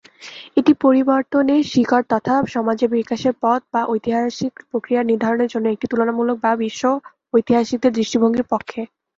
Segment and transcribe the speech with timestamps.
[0.57, 6.51] এটি পরিবর্তনের শিকড় তথা সমাজের বিকাশের পথ বা ঐতিহাসিক প্রক্রিয়া নির্ধারণের জন্য একটি তুলনামূলক বা
[6.63, 8.81] বিশ্ব-ঐতিহাসিকদের দৃষ্টিভঙ্গির পক্ষে।